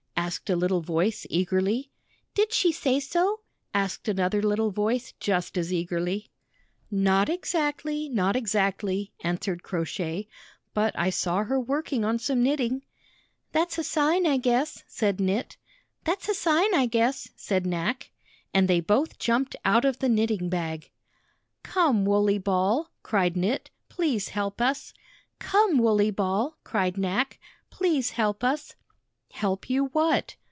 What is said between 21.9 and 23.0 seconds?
Wooley Ball,"